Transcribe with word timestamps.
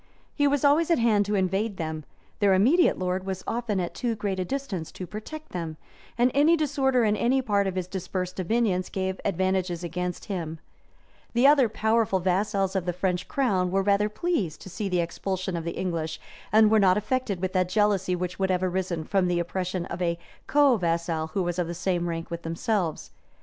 He 0.33 0.47
was 0.47 0.65
always 0.65 0.89
at 0.89 0.97
hand 0.97 1.27
to 1.27 1.35
invade 1.35 1.77
them; 1.77 2.05
their 2.39 2.55
immediate 2.55 2.97
lord 2.97 3.23
was 3.23 3.43
often 3.45 3.79
at 3.79 3.93
too 3.93 4.15
great 4.15 4.39
a 4.39 4.43
distance 4.43 4.91
to 4.93 5.05
protect 5.05 5.49
them; 5.49 5.77
and 6.17 6.31
any 6.33 6.57
disorder 6.57 7.03
in 7.03 7.15
any 7.15 7.39
part 7.39 7.67
of 7.67 7.75
his 7.75 7.85
dispersed 7.85 8.37
dominions 8.37 8.89
gave 8.89 9.21
advantages 9.23 9.83
against 9.83 10.25
him 10.25 10.57
The 11.33 11.45
other 11.45 11.69
powerful 11.69 12.19
vassals 12.19 12.75
of 12.75 12.87
the 12.87 12.93
French 12.93 13.27
crown 13.27 13.69
were 13.69 13.83
rather 13.83 14.09
pleased 14.09 14.59
to 14.61 14.71
see 14.71 14.89
the 14.89 15.01
expulsion 15.01 15.55
of 15.55 15.65
the 15.65 15.77
English, 15.77 16.19
and 16.51 16.71
were 16.71 16.79
not 16.79 16.97
affected 16.97 17.39
with 17.39 17.53
that 17.53 17.69
jealousy 17.69 18.15
which 18.15 18.39
would 18.39 18.49
have 18.49 18.63
arisen 18.63 19.03
from 19.03 19.27
the 19.27 19.37
oppression 19.39 19.85
of 19.85 20.01
a 20.01 20.17
co 20.47 20.77
vassal 20.77 21.27
who 21.35 21.43
was 21.43 21.59
of 21.59 21.67
the 21.67 21.75
same 21.75 22.09
rank 22.09 22.31
with 22.31 22.41
themselves. 22.41 23.11